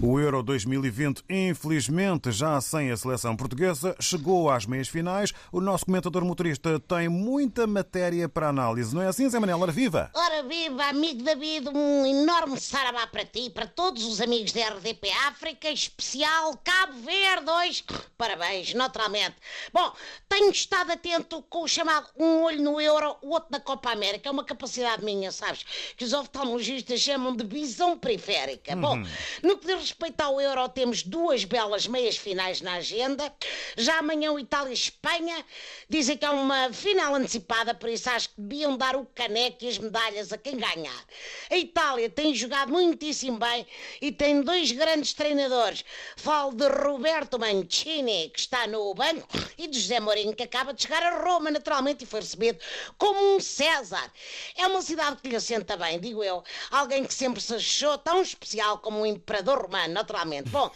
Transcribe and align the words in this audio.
O 0.00 0.20
Euro 0.20 0.44
2020, 0.44 1.24
infelizmente, 1.28 2.30
já 2.30 2.60
sem 2.60 2.92
a 2.92 2.96
seleção 2.96 3.34
portuguesa, 3.34 3.96
chegou 3.98 4.48
às 4.48 4.64
meias 4.64 4.86
finais. 4.86 5.32
O 5.50 5.60
nosso 5.60 5.86
comentador 5.86 6.24
motorista 6.24 6.78
tem 6.78 7.08
muita 7.08 7.66
matéria 7.66 8.28
para 8.28 8.48
análise, 8.48 8.94
não 8.94 9.02
é 9.02 9.08
assim, 9.08 9.28
Zé 9.28 9.40
Manel? 9.40 9.60
Ora 9.60 9.72
viva! 9.72 10.08
Ora 10.14 10.44
viva, 10.44 10.84
amigo 10.84 11.24
David, 11.24 11.70
um 11.70 12.06
enorme 12.06 12.60
saravá 12.60 13.08
para 13.08 13.24
ti 13.24 13.46
e 13.46 13.50
para 13.50 13.66
todos 13.66 14.04
os 14.04 14.20
amigos 14.20 14.52
da 14.52 14.68
RDP 14.68 15.10
África, 15.26 15.68
especial 15.68 16.56
Cabo 16.62 16.92
Verde 17.00 17.50
hoje. 17.50 17.84
Parabéns, 18.16 18.74
naturalmente. 18.74 19.34
Bom, 19.72 19.92
tenho 20.28 20.52
estado 20.52 20.92
atento 20.92 21.42
com 21.50 21.64
o 21.64 21.68
chamado 21.68 22.06
um 22.16 22.44
olho 22.44 22.62
no 22.62 22.80
Euro, 22.80 23.16
o 23.20 23.30
outro 23.30 23.48
na 23.50 23.58
Copa 23.58 23.90
América. 23.90 24.28
É 24.28 24.32
uma 24.32 24.44
capacidade 24.44 25.04
minha, 25.04 25.32
sabes? 25.32 25.64
Que 25.96 26.04
os 26.04 26.12
oftalmologistas 26.12 27.00
chamam 27.00 27.34
de 27.34 27.44
visão 27.44 27.98
periférica. 27.98 28.76
Bom, 28.76 29.02
no 29.42 29.58
que 29.58 29.66
diz 29.66 29.88
respeito 30.00 30.20
ao 30.20 30.40
Euro, 30.40 30.68
temos 30.68 31.02
duas 31.02 31.42
belas 31.42 31.88
meias 31.88 32.16
finais 32.16 32.60
na 32.60 32.74
agenda. 32.74 33.34
Já 33.76 33.98
amanhã 33.98 34.30
o 34.30 34.38
Itália 34.38 34.70
e 34.70 34.74
Espanha 34.74 35.44
dizem 35.88 36.16
que 36.16 36.24
é 36.24 36.30
uma 36.30 36.72
final 36.72 37.16
antecipada, 37.16 37.74
por 37.74 37.88
isso 37.88 38.08
acho 38.08 38.28
que 38.28 38.40
deviam 38.40 38.76
dar 38.76 38.94
o 38.94 39.04
caneco 39.06 39.64
e 39.64 39.68
as 39.68 39.76
medalhas 39.76 40.32
a 40.32 40.38
quem 40.38 40.56
ganhar. 40.56 41.04
A 41.50 41.56
Itália 41.56 42.08
tem 42.08 42.32
jogado 42.32 42.70
muitíssimo 42.70 43.38
bem 43.38 43.66
e 44.00 44.12
tem 44.12 44.40
dois 44.40 44.70
grandes 44.70 45.14
treinadores. 45.14 45.84
Falo 46.16 46.54
de 46.54 46.68
Roberto 46.68 47.36
Mancini, 47.36 48.30
que 48.30 48.38
está 48.38 48.68
no 48.68 48.94
banco, 48.94 49.26
e 49.58 49.66
de 49.66 49.80
José 49.80 49.98
Mourinho, 49.98 50.32
que 50.32 50.44
acaba 50.44 50.72
de 50.72 50.80
chegar 50.80 51.02
a 51.02 51.24
Roma, 51.24 51.50
naturalmente, 51.50 52.04
e 52.04 52.06
foi 52.06 52.20
recebido 52.20 52.60
como 52.96 53.34
um 53.34 53.40
César. 53.40 54.12
É 54.54 54.64
uma 54.68 54.80
cidade 54.80 55.16
que 55.20 55.28
lhe 55.28 55.34
assenta 55.34 55.76
bem, 55.76 55.98
digo 55.98 56.22
eu. 56.22 56.44
Alguém 56.70 57.04
que 57.04 57.12
sempre 57.12 57.40
se 57.40 57.52
achou 57.52 57.98
tão 57.98 58.22
especial 58.22 58.78
como 58.78 59.00
um 59.00 59.06
imperador 59.06 59.60
romano, 59.60 59.77
naturalmente. 59.86 60.48
Bom, 60.50 60.70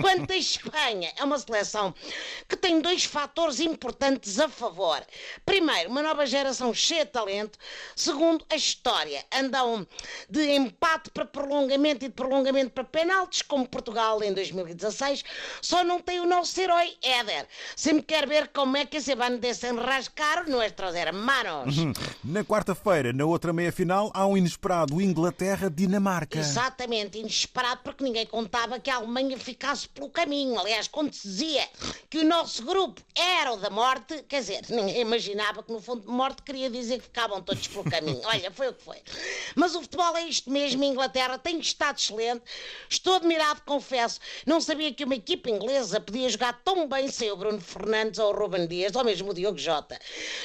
quanto 0.00 0.32
a 0.32 0.36
Espanha, 0.36 1.12
é 1.16 1.24
uma 1.24 1.38
seleção 1.38 1.94
que 2.48 2.56
tem 2.56 2.80
dois 2.80 3.04
fatores 3.04 3.58
importantes 3.58 4.38
a 4.38 4.48
favor. 4.48 5.02
Primeiro, 5.44 5.90
uma 5.90 6.02
nova 6.02 6.26
geração 6.26 6.72
cheia 6.72 7.04
de 7.04 7.10
talento. 7.10 7.58
Segundo, 7.96 8.44
a 8.50 8.54
história. 8.54 9.24
Andam 9.32 9.86
de 10.28 10.52
empate 10.52 11.10
para 11.10 11.24
prolongamento 11.24 12.04
e 12.04 12.08
de 12.08 12.14
prolongamento 12.14 12.70
para 12.70 12.84
penaltis, 12.84 13.42
como 13.42 13.66
Portugal 13.66 14.22
em 14.22 14.32
2016. 14.32 15.24
Só 15.60 15.82
não 15.82 16.00
tem 16.00 16.20
o 16.20 16.26
nosso 16.26 16.60
herói, 16.60 16.94
Éder. 17.02 17.46
Sempre 17.74 18.02
quer 18.02 18.28
ver 18.28 18.48
como 18.48 18.76
é 18.76 18.84
que 18.84 19.00
se 19.00 19.14
van 19.14 19.38
desenrascar 19.38 20.48
nuestros 20.48 20.94
hermanos. 20.94 21.76
Na 22.22 22.44
quarta-feira, 22.44 23.12
na 23.12 23.24
outra 23.24 23.52
meia-final, 23.52 24.10
há 24.14 24.26
um 24.26 24.36
inesperado 24.36 25.00
Inglaterra-Dinamarca. 25.00 26.38
Exatamente, 26.38 27.18
inesperado, 27.18 27.80
porque 27.82 28.04
ninguém 28.04 28.26
contava 28.44 28.78
que 28.78 28.90
a 28.90 28.96
Alemanha 28.96 29.38
ficasse 29.38 29.88
pelo 29.88 30.10
caminho. 30.10 30.58
Aliás, 30.58 30.86
quando 30.86 31.14
se 31.14 31.26
dizia 31.26 31.66
que 32.10 32.18
o 32.18 32.24
nosso 32.24 32.62
grupo 32.62 33.00
era 33.14 33.52
o 33.52 33.56
da 33.56 33.70
morte, 33.70 34.22
quer 34.28 34.40
dizer, 34.40 34.62
ninguém 34.68 35.00
imaginava 35.00 35.62
que 35.62 35.72
no 35.72 35.80
fundo 35.80 36.10
morte 36.10 36.42
queria 36.42 36.68
dizer 36.68 36.98
que 36.98 37.04
ficavam 37.04 37.40
todos 37.40 37.66
pelo 37.66 37.84
caminho. 37.84 38.20
Olha, 38.28 38.50
foi 38.50 38.68
o 38.68 38.74
que 38.74 38.82
foi. 38.82 38.98
Mas 39.54 39.74
o 39.74 39.80
futebol 39.80 40.14
é 40.16 40.24
isto 40.24 40.50
mesmo, 40.50 40.82
a 40.82 40.86
Inglaterra 40.86 41.38
tem 41.38 41.58
estado 41.58 41.98
excelente. 41.98 42.42
Estou 42.88 43.14
admirado, 43.14 43.62
confesso. 43.64 44.20
Não 44.44 44.60
sabia 44.60 44.92
que 44.92 45.04
uma 45.04 45.14
equipa 45.14 45.48
inglesa 45.48 45.98
podia 45.98 46.28
jogar 46.28 46.60
tão 46.62 46.86
bem 46.86 47.08
sem 47.08 47.30
o 47.30 47.36
Bruno 47.36 47.60
Fernandes 47.60 48.18
ou 48.18 48.30
o 48.30 48.36
Ruben 48.36 48.66
Dias, 48.66 48.94
ou 48.94 49.04
mesmo 49.04 49.30
o 49.30 49.34
Diogo 49.34 49.56
Jota. 49.56 49.98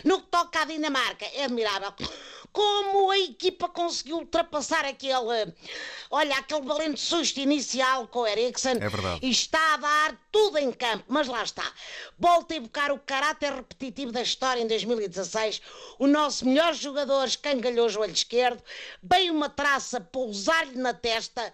No 0.05 0.21
que 0.21 0.27
toca 0.27 0.61
à 0.61 0.65
Dinamarca, 0.65 1.25
é 1.33 1.43
admirável 1.43 1.93
como 2.51 3.11
a 3.11 3.19
equipa 3.19 3.67
conseguiu 3.69 4.17
ultrapassar 4.17 4.85
aquele, 4.85 5.13
olha, 6.09 6.35
aquele 6.37 6.61
valente 6.61 6.99
susto 6.99 7.39
inicial 7.39 8.07
com 8.07 8.19
o 8.19 8.27
Eriksen 8.27 8.77
É 8.81 8.89
verdade. 8.89 9.19
e 9.21 9.29
está 9.29 9.73
a 9.75 9.77
dar 9.77 10.19
tudo 10.31 10.57
em 10.57 10.71
campo, 10.71 11.05
mas 11.07 11.27
lá 11.27 11.43
está. 11.43 11.63
Volta 12.17 12.53
a 12.53 12.57
evocar 12.57 12.91
o 12.91 12.99
caráter 12.99 13.53
repetitivo 13.53 14.11
da 14.11 14.21
história 14.21 14.61
em 14.61 14.67
2016. 14.67 15.61
O 15.97 16.07
nosso 16.07 16.45
melhor 16.45 16.73
jogador 16.73 17.25
escangalhou 17.25 17.85
o 17.87 17.89
joelho 17.89 18.13
esquerdo, 18.13 18.61
veio 19.01 19.33
uma 19.33 19.49
traça 19.49 19.99
pousar-lhe 19.99 20.77
na 20.77 20.93
testa 20.93 21.53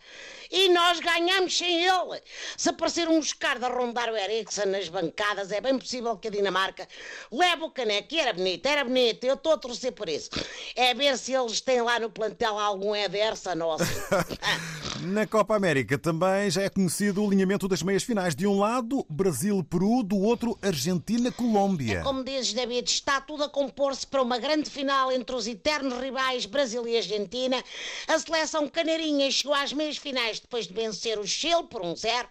e 0.52 0.70
nós 0.70 1.00
ganhamos 1.00 1.58
sem 1.58 1.84
ele. 1.86 2.22
Se 2.58 2.70
aparecer 2.70 3.08
um 3.08 3.20
escardo 3.20 3.66
a 3.66 3.70
rondar 3.70 4.10
o 4.10 4.16
Eriksen 4.18 4.66
nas 4.68 4.90
bancadas, 4.90 5.52
é 5.52 5.60
bem 5.62 5.78
possível 5.78 6.18
que 6.18 6.28
a 6.28 6.32
Dinamarca 6.32 6.88
leve 7.32 7.64
o 7.64 7.70
caneco. 7.70 8.14
E 8.14 8.20
era 8.20 8.34
bonito, 8.34 8.66
era 8.66 8.84
bonito, 8.84 9.24
eu 9.24 9.36
estou 9.36 9.54
a 9.54 9.58
torcer 9.58 9.92
por 9.94 10.08
isso. 10.10 10.30
É 10.76 10.85
ver 10.94 11.18
se 11.18 11.34
eles 11.34 11.62
têm 11.62 11.82
lá 11.82 12.00
no 12.00 12.10
plantel 12.10 12.60
algum 12.60 12.96
Ederson 12.96 13.58
ou 13.62 13.74
assim. 13.74 13.86
Na 15.02 15.28
Copa 15.28 15.56
América 15.56 15.98
também 15.98 16.50
já 16.50 16.64
é 16.64 16.70
conhecido 16.70 17.22
o 17.22 17.28
alinhamento 17.28 17.68
das 17.68 17.84
meias 17.84 18.04
finais. 18.04 18.36
De 18.36 18.48
um 18.48 18.58
lado, 18.58 19.06
Brasil-Peru, 19.10 20.02
do 20.04 20.18
outro, 20.18 20.58
Argentina-Colômbia. 20.62 22.02
Como 22.02 22.24
dizes, 22.24 22.54
David, 22.54 22.90
está 22.90 23.20
tudo 23.20 23.44
a 23.44 23.50
compor-se 23.50 24.08
para 24.08 24.22
uma 24.22 24.38
grande 24.38 24.70
final 24.70 25.12
entre 25.12 25.36
os 25.36 25.48
eternos 25.48 26.00
rivais 26.00 26.46
Brasil 26.46 26.88
e 26.88 26.98
Argentina. 26.98 27.62
A 28.08 28.18
seleção 28.18 28.68
canarinha 28.68 29.30
chegou 29.30 29.54
às 29.54 29.74
meias 29.74 29.98
finais 29.98 30.40
depois 30.40 30.66
de 30.66 30.74
vencer 30.74 31.20
o 31.20 31.28
Chile 31.28 31.64
por 31.70 31.82
1-0, 31.82 32.26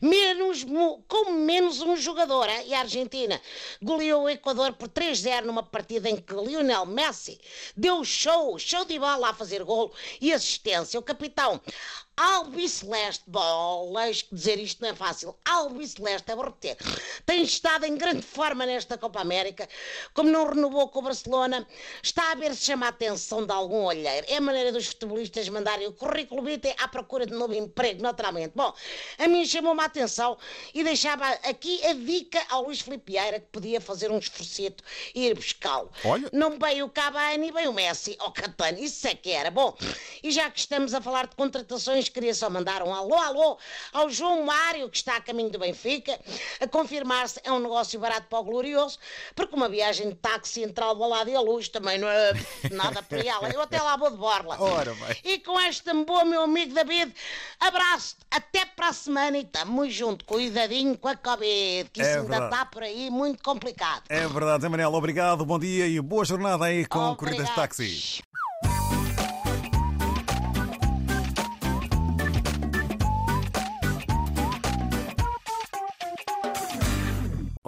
menos, 0.00 0.64
com 1.08 1.32
menos 1.32 1.82
um 1.82 1.96
jogador. 1.96 2.48
E 2.66 2.74
a 2.74 2.80
Argentina 2.80 3.40
goleou 3.82 4.24
o 4.24 4.28
Equador 4.28 4.72
por 4.74 4.88
3-0 4.88 5.44
numa 5.44 5.62
partida 5.62 6.08
em 6.08 6.16
que 6.16 6.34
Lionel 6.34 6.86
Messi 6.86 7.38
deu 7.76 7.93
show, 8.02 8.58
show 8.58 8.84
de 8.84 8.98
bola 8.98 9.28
a 9.28 9.34
fazer 9.34 9.62
golo 9.62 9.92
e 10.20 10.32
assistência. 10.32 10.98
O 10.98 11.02
capitão 11.02 11.60
Albiceleste, 12.16 13.24
bolas, 13.26 14.22
que 14.22 14.34
dizer 14.34 14.58
isto 14.60 14.80
não 14.80 14.90
é 14.90 14.94
fácil. 14.94 15.36
Albiceleste, 15.44 16.30
é 16.30 16.34
repetir. 16.36 16.76
Tem 17.26 17.42
estado 17.42 17.84
em 17.84 17.96
grande 17.96 18.22
forma 18.22 18.64
nesta 18.64 18.96
Copa 18.96 19.20
América. 19.20 19.68
Como 20.12 20.30
não 20.30 20.48
renovou 20.48 20.88
com 20.88 21.00
o 21.00 21.02
Barcelona, 21.02 21.66
está 22.02 22.30
a 22.30 22.34
ver 22.36 22.54
se 22.54 22.66
chama 22.66 22.86
a 22.86 22.90
atenção 22.90 23.44
de 23.44 23.52
algum 23.52 23.84
olheiro. 23.84 24.26
É 24.28 24.36
a 24.36 24.40
maneira 24.40 24.70
dos 24.70 24.86
futebolistas 24.86 25.48
mandarem 25.48 25.88
o 25.88 25.92
currículo 25.92 26.42
vitae 26.42 26.74
à 26.78 26.86
procura 26.86 27.26
de 27.26 27.32
novo 27.32 27.52
emprego, 27.52 28.00
naturalmente. 28.00 28.52
Bom, 28.54 28.72
a 29.18 29.26
mim 29.26 29.44
chamou-me 29.44 29.80
a 29.80 29.86
atenção 29.86 30.38
e 30.72 30.84
deixava 30.84 31.26
aqui 31.28 31.84
a 31.84 31.94
dica 31.94 32.40
ao 32.48 32.64
Luís 32.64 32.80
Filipe 32.80 33.12
Vieira 33.12 33.40
que 33.40 33.46
podia 33.46 33.80
fazer 33.80 34.12
um 34.12 34.18
esforcito 34.18 34.84
e 35.14 35.26
ir 35.26 35.34
buscá-lo. 35.34 35.90
Não 36.32 36.58
veio 36.58 36.86
o 36.86 36.90
Cavani, 36.90 37.50
veio 37.50 37.70
o 37.70 37.74
Messi, 37.74 38.16
ou 38.20 38.30
Catani, 38.30 38.84
isso 38.84 39.06
é 39.08 39.14
que 39.14 39.30
era. 39.30 39.50
Bom, 39.50 39.76
e 40.22 40.30
já 40.30 40.48
que 40.48 40.60
estamos 40.60 40.94
a 40.94 41.00
falar 41.00 41.26
de 41.26 41.34
contratações, 41.34 42.03
queria 42.08 42.34
só 42.34 42.48
mandar 42.50 42.82
um 42.82 42.94
alô, 42.94 43.14
alô 43.14 43.58
ao 43.92 44.08
João 44.10 44.44
Mário, 44.44 44.88
que 44.88 44.96
está 44.96 45.16
a 45.16 45.20
caminho 45.20 45.50
do 45.50 45.58
Benfica, 45.58 46.18
a 46.60 46.66
confirmar-se 46.68 47.40
é 47.44 47.50
um 47.52 47.58
negócio 47.58 47.98
barato 48.00 48.26
para 48.28 48.38
o 48.38 48.44
Glorioso, 48.44 48.98
porque 49.34 49.54
uma 49.54 49.68
viagem 49.68 50.08
de 50.10 50.14
táxi 50.16 50.62
entre 50.62 50.82
Alvalade 50.84 51.30
e 51.30 51.36
a 51.36 51.40
Luz 51.40 51.68
também 51.68 51.98
não 51.98 52.08
é 52.08 52.32
nada 52.72 53.02
para 53.02 53.18
ela. 53.18 53.48
Eu 53.50 53.60
até 53.60 53.80
lá 53.80 53.96
vou 53.96 54.10
de 54.10 54.16
borla. 54.16 54.56
Ora 54.60 54.94
bem. 54.94 55.16
E 55.24 55.38
com 55.38 55.58
esta 55.58 55.92
boa, 55.94 56.24
meu 56.24 56.42
amigo 56.42 56.74
David, 56.74 57.14
abraço 57.60 58.16
até 58.30 58.64
para 58.66 58.88
a 58.88 58.92
semana 58.92 59.38
e 59.38 59.42
estamos 59.42 59.92
junto, 59.92 60.24
cuidadinho 60.24 60.96
com 60.98 61.08
a 61.08 61.16
Covid, 61.16 61.90
que 61.92 62.00
isso 62.00 62.10
É 62.10 62.14
ainda 62.18 62.28
verdade. 62.28 62.52
está 62.54 62.66
por 62.66 62.82
aí 62.82 63.10
muito 63.10 63.42
complicado. 63.42 64.02
É 64.08 64.26
verdade, 64.26 64.62
Zé 64.62 64.68
Manel. 64.68 64.92
Obrigado, 64.92 65.44
bom 65.44 65.58
dia 65.58 65.86
e 65.86 66.00
boa 66.00 66.24
jornada 66.24 66.64
aí 66.66 66.84
com 66.86 67.14
corridas 67.16 67.48
de 67.48 67.54
táxi. 67.54 68.22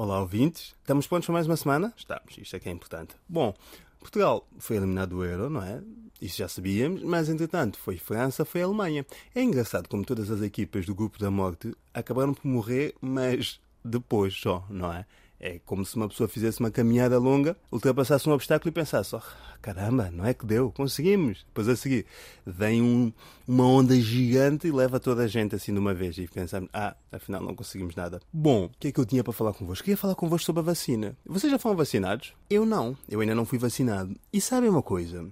Olá, 0.06 0.20
ouvintes. 0.20 0.72
Estamos 0.82 1.04
prontos 1.08 1.26
para 1.26 1.32
mais 1.32 1.46
uma 1.48 1.56
semana? 1.56 1.92
Estamos, 1.96 2.38
isto 2.38 2.54
é 2.54 2.60
que 2.60 2.68
é 2.68 2.72
importante. 2.72 3.16
Bom, 3.28 3.52
Portugal 3.98 4.46
foi 4.56 4.76
eliminado 4.76 5.08
do 5.08 5.24
Euro, 5.24 5.50
não 5.50 5.60
é? 5.60 5.82
Isso 6.22 6.38
já 6.38 6.46
sabíamos, 6.46 7.02
mas 7.02 7.28
entretanto 7.28 7.76
foi 7.76 7.98
França, 7.98 8.44
foi 8.44 8.62
Alemanha. 8.62 9.04
É 9.34 9.42
engraçado 9.42 9.88
como 9.88 10.04
todas 10.04 10.30
as 10.30 10.42
equipas 10.42 10.86
do 10.86 10.94
grupo 10.94 11.18
da 11.18 11.28
morte 11.28 11.74
acabaram 11.92 12.32
por 12.32 12.46
morrer, 12.46 12.94
mas 13.00 13.58
depois 13.84 14.32
só, 14.34 14.64
não 14.70 14.92
é? 14.92 15.04
É 15.46 15.60
como 15.64 15.84
se 15.84 15.94
uma 15.94 16.08
pessoa 16.08 16.28
fizesse 16.28 16.58
uma 16.58 16.72
caminhada 16.72 17.20
longa, 17.20 17.56
ultrapassasse 17.70 18.28
um 18.28 18.32
obstáculo 18.32 18.68
e 18.68 18.72
pensasse: 18.72 19.14
oh, 19.14 19.20
caramba, 19.62 20.10
não 20.10 20.24
é 20.26 20.34
que 20.34 20.44
deu, 20.44 20.72
conseguimos. 20.72 21.44
Depois 21.46 21.68
a 21.68 21.76
seguir 21.76 22.04
vem 22.44 22.82
um- 22.82 23.12
uma 23.46 23.64
onda 23.64 23.94
gigante 24.00 24.66
e 24.66 24.72
leva 24.72 24.98
toda 24.98 25.22
a 25.22 25.26
gente 25.28 25.54
assim 25.54 25.72
de 25.72 25.78
uma 25.78 25.94
vez 25.94 26.18
e 26.18 26.26
pensamos: 26.26 26.68
ah, 26.72 26.96
afinal 27.12 27.40
não 27.40 27.54
conseguimos 27.54 27.94
nada. 27.94 28.20
Bom, 28.32 28.64
o 28.64 28.70
que 28.80 28.88
é 28.88 28.92
que 28.92 28.98
eu 28.98 29.06
tinha 29.06 29.22
para 29.22 29.32
falar 29.32 29.52
convosco? 29.52 29.84
Queria 29.84 29.96
falar 29.96 30.16
convosco 30.16 30.46
sobre 30.46 30.60
a 30.62 30.64
vacina. 30.64 31.16
Vocês 31.24 31.52
já 31.52 31.60
foram 31.60 31.76
vacinados? 31.76 32.32
Eu 32.50 32.66
não, 32.66 32.96
eu 33.08 33.20
ainda 33.20 33.34
não 33.36 33.44
fui 33.44 33.58
vacinado. 33.58 34.16
E 34.32 34.40
sabem 34.40 34.68
uma 34.68 34.82
coisa? 34.82 35.24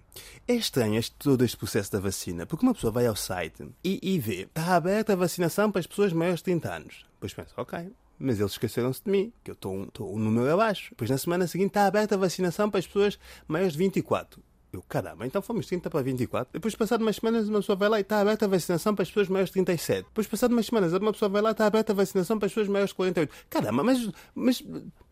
É 0.47 0.55
estranho 0.55 0.97
este, 0.97 1.13
todo 1.19 1.45
este 1.45 1.57
processo 1.57 1.91
da 1.91 1.99
vacina, 1.99 2.47
porque 2.47 2.65
uma 2.65 2.75
pessoa 2.75 2.93
vai 2.93 3.07
ao 3.09 3.17
site 3.17 3.67
e, 3.83 3.99
e 4.01 4.19
vê: 4.21 4.43
está 4.43 4.77
aberta 4.77 5.13
a 5.15 5.17
vacinação 5.17 5.73
para 5.73 5.81
as 5.81 5.89
pessoas 5.89 6.13
maiores 6.13 6.39
de 6.39 6.45
30 6.45 6.73
anos. 6.73 7.05
Depois 7.15 7.35
pensa: 7.35 7.51
ok, 7.57 7.91
mas 8.19 8.39
eles 8.39 8.53
esqueceram-se 8.53 9.03
de 9.05 9.11
mim, 9.11 9.33
que 9.43 9.51
eu 9.51 9.55
estou 9.55 9.75
um, 9.75 10.19
número 10.19 10.53
abaixo. 10.53 10.91
Depois 10.91 11.11
na 11.11 11.19
semana 11.19 11.47
seguinte 11.47 11.69
está 11.69 11.87
aberta 11.87 12.15
a 12.15 12.19
vacinação 12.19 12.71
para 12.71 12.81
as 12.81 12.87
pessoas 12.87 13.19
maiores 13.49 13.73
de 13.73 13.79
24. 13.79 14.43
Eu, 14.75 14.83
caramba, 14.89 15.25
então 15.25 15.41
fomos 15.41 15.67
30 15.67 15.89
para 15.89 16.03
24. 16.03 16.53
Depois, 16.53 16.75
passado 16.75 17.01
umas 17.03 17.15
semanas, 17.15 17.49
uma 17.49 17.61
pessoa 17.61 17.77
vai 17.77 17.89
lá 17.89 17.99
e 17.99 18.01
está 18.01 18.21
aberta 18.21 18.45
a 18.45 18.49
vacinação 18.49 18.93
para 18.93 19.05
as 19.05 19.09
pessoas 19.09 19.29
maiores 19.29 19.51
de 19.51 19.53
37. 19.53 20.05
Depois, 20.07 20.27
passado 20.27 20.51
umas 20.51 20.67
semanas, 20.67 20.93
uma 20.93 21.13
pessoa 21.13 21.29
vai 21.29 21.43
lá 21.43 21.51
e 21.51 21.53
está 21.53 21.67
aberta 21.67 21.93
a 21.93 21.95
vacinação 21.95 22.41
para 22.41 22.47
as 22.47 22.53
pessoas 22.53 22.67
maiores 22.67 22.91
de 22.91 22.97
48. 22.97 23.33
Caramba, 23.49 23.85
mas, 23.85 24.11
mas 24.35 24.61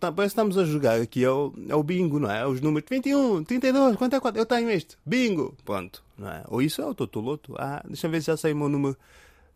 tá, 0.00 0.10
parece 0.10 0.34
que 0.34 0.40
estamos 0.40 0.58
a 0.58 0.64
jogar 0.64 1.00
aqui 1.00 1.24
ao, 1.24 1.54
ao 1.70 1.82
bingo, 1.84 2.18
não 2.18 2.28
é? 2.28 2.44
Os 2.44 2.60
números 2.60 2.88
21, 2.90 3.44
32, 3.44 3.94
44. 3.94 4.40
Eu 4.40 4.46
tenho 4.46 4.68
este. 4.68 4.98
Bingo. 5.06 5.56
Pronto. 5.64 6.02
Não 6.18 6.28
é? 6.28 6.42
Ou 6.48 6.60
isso 6.60 6.82
é 6.82 6.86
o 6.86 6.92
Totoloto. 6.92 7.54
Ah, 7.56 7.84
deixa 7.86 8.08
eu 8.08 8.10
ver 8.10 8.20
se 8.20 8.26
já 8.26 8.36
sei 8.36 8.52
o 8.52 8.56
meu 8.56 8.68
número 8.68 8.96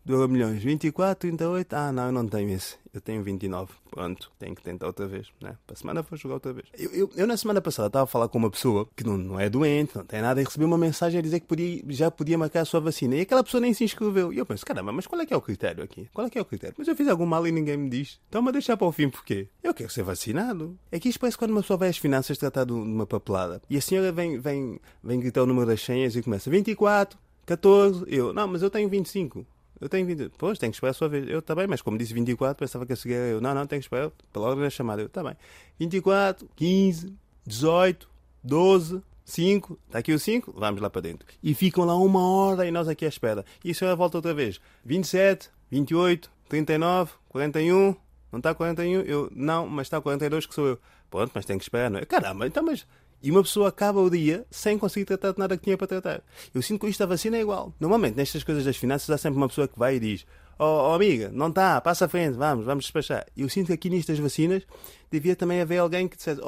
do 0.07 0.29
milhões. 0.29 0.63
24, 0.63 1.19
38. 1.19 1.73
Ah, 1.73 1.91
não, 1.91 2.05
eu 2.05 2.11
não 2.11 2.27
tenho 2.27 2.49
esse. 2.51 2.77
Eu 2.93 3.01
tenho 3.01 3.21
29. 3.21 3.73
Pronto, 3.91 4.31
tenho 4.39 4.55
que 4.55 4.61
tentar 4.63 4.87
outra 4.87 5.05
vez. 5.05 5.27
Né? 5.41 5.55
Para 5.67 5.73
a 5.73 5.77
semana 5.77 6.01
vou 6.01 6.17
jogar 6.17 6.35
outra 6.35 6.53
vez. 6.53 6.67
Eu, 6.77 6.91
eu, 6.91 7.11
eu, 7.15 7.27
na 7.27 7.35
semana 7.35 7.61
passada 7.61 7.87
estava 7.87 8.05
a 8.05 8.07
falar 8.07 8.27
com 8.27 8.37
uma 8.37 8.49
pessoa 8.49 8.87
que 8.95 9.03
não, 9.03 9.17
não 9.17 9.39
é 9.39 9.49
doente, 9.49 9.95
não 9.95 10.05
tem 10.05 10.21
nada, 10.21 10.41
e 10.41 10.43
recebi 10.43 10.65
uma 10.65 10.77
mensagem 10.77 11.19
a 11.19 11.21
dizer 11.21 11.41
que 11.41 11.45
podia, 11.45 11.83
já 11.89 12.09
podia 12.09 12.37
marcar 12.37 12.61
a 12.61 12.65
sua 12.65 12.79
vacina. 12.79 13.15
E 13.15 13.21
aquela 13.21 13.43
pessoa 13.43 13.61
nem 13.61 13.73
se 13.73 13.83
inscreveu. 13.83 14.31
E 14.31 14.37
eu 14.37 14.45
penso, 14.45 14.65
caramba, 14.65 14.91
mas 14.91 15.05
qual 15.05 15.21
é 15.21 15.25
que 15.25 15.33
é 15.33 15.37
o 15.37 15.41
critério 15.41 15.83
aqui? 15.83 16.09
Qual 16.13 16.25
é 16.25 16.29
que 16.29 16.37
é 16.37 16.41
o 16.41 16.45
critério? 16.45 16.75
Mas 16.77 16.87
eu 16.87 16.95
fiz 16.95 17.07
algum 17.07 17.25
mal 17.25 17.45
e 17.45 17.51
ninguém 17.51 17.77
me 17.77 17.89
diz. 17.89 18.19
Então-me 18.29 18.49
a 18.49 18.51
deixar 18.51 18.77
para 18.77 18.87
o 18.87 18.91
fim 18.91 19.09
porquê? 19.09 19.47
Eu 19.61 19.73
quero 19.73 19.89
ser 19.89 20.03
vacinado. 20.03 20.77
É 20.91 20.99
que 20.99 21.09
isto 21.09 21.19
parece 21.19 21.37
quando 21.37 21.51
uma 21.51 21.61
pessoa 21.61 21.77
vai 21.77 21.89
às 21.89 21.97
finanças 21.97 22.37
tratar 22.37 22.63
de 22.63 22.71
uma 22.73 23.05
papelada. 23.05 23.61
E 23.69 23.77
a 23.77 23.81
senhora 23.81 24.11
vem, 24.11 24.39
vem, 24.39 24.79
vem 25.03 25.19
gritar 25.19 25.43
o 25.43 25.45
número 25.45 25.67
das 25.67 25.81
senhas 25.81 26.15
e 26.15 26.21
começa 26.21 26.49
24, 26.49 27.19
14. 27.45 28.05
Eu, 28.07 28.33
não, 28.33 28.47
mas 28.47 28.61
eu 28.61 28.69
tenho 28.69 28.89
25. 28.89 29.45
Eu 29.79 29.87
tenho 29.89 30.05
20. 30.05 30.31
Pois, 30.37 30.57
tenho 30.57 30.71
que 30.71 30.77
esperar 30.77 30.91
a 30.91 30.93
sua 30.93 31.07
vez. 31.07 31.27
Eu 31.29 31.41
também, 31.41 31.67
mas 31.67 31.81
como 31.81 31.97
disse 31.97 32.13
24, 32.13 32.57
pensava 32.57 32.85
que 32.85 32.93
a 32.93 32.95
seguir 32.95 33.15
eu. 33.15 33.41
Não, 33.41 33.53
não, 33.53 33.65
tenho 33.67 33.81
que 33.81 33.85
esperar. 33.85 34.11
Pela 34.33 34.47
ordem 34.47 34.63
da 34.63 34.69
chamada. 34.69 35.01
Eu 35.01 35.09
também. 35.09 35.35
24, 35.79 36.49
15, 36.55 37.13
18, 37.45 38.09
12, 38.43 39.01
5. 39.23 39.79
Está 39.87 39.99
aqui 39.99 40.13
o 40.13 40.19
5? 40.19 40.53
Vamos 40.57 40.81
lá 40.81 40.89
para 40.89 41.01
dentro. 41.01 41.27
E 41.43 41.53
ficam 41.53 41.85
lá 41.85 41.95
uma 41.95 42.27
hora 42.27 42.65
e 42.65 42.71
nós 42.71 42.87
aqui 42.87 43.05
à 43.05 43.09
espera. 43.09 43.45
E 43.63 43.71
a 43.85 43.95
volta 43.95 44.17
outra 44.17 44.33
vez. 44.33 44.59
27, 44.85 45.49
28, 45.69 46.31
39, 46.49 47.11
41. 47.29 47.95
Não 48.31 48.39
está 48.39 48.53
41? 48.53 49.01
Eu, 49.01 49.31
não, 49.35 49.67
mas 49.67 49.87
está 49.87 50.01
42 50.01 50.45
que 50.45 50.53
sou 50.53 50.67
eu. 50.67 50.79
Pronto, 51.09 51.31
mas 51.33 51.45
tenho 51.45 51.59
que 51.59 51.65
esperar, 51.65 51.89
não 51.89 51.99
é? 51.99 52.05
Caramba, 52.05 52.47
então, 52.47 52.63
mas 52.63 52.85
e 53.21 53.31
uma 53.31 53.41
pessoa 53.41 53.69
acaba 53.69 53.99
o 53.99 54.09
dia 54.09 54.45
sem 54.49 54.77
conseguir 54.77 55.05
tratar 55.05 55.31
de 55.33 55.39
nada 55.39 55.57
que 55.57 55.63
tinha 55.63 55.77
para 55.77 55.87
tratar. 55.87 56.21
Eu 56.53 56.61
sinto 56.61 56.81
que 56.81 56.87
isto 56.87 56.99
da 56.99 57.05
vacina 57.05 57.37
é 57.37 57.41
igual. 57.41 57.73
Normalmente, 57.79 58.15
nestas 58.15 58.43
coisas 58.43 58.63
das 58.63 58.77
finanças, 58.77 59.09
há 59.09 59.17
sempre 59.17 59.37
uma 59.37 59.47
pessoa 59.47 59.67
que 59.67 59.77
vai 59.77 59.95
e 59.95 59.99
diz: 59.99 60.25
Oh, 60.59 60.89
oh 60.89 60.93
amiga, 60.93 61.29
não 61.33 61.49
está, 61.49 61.79
passa 61.81 62.05
à 62.05 62.07
frente, 62.07 62.35
vamos, 62.35 62.65
vamos 62.65 62.85
despachar. 62.85 63.25
Eu 63.35 63.47
sinto 63.49 63.67
que 63.67 63.73
aqui 63.73 63.89
nestas 63.89 64.17
vacinas 64.17 64.63
devia 65.11 65.35
também 65.35 65.61
haver 65.61 65.77
alguém 65.77 66.07
que 66.07 66.17
dissesse: 66.17 66.41
Oh, 66.41 66.45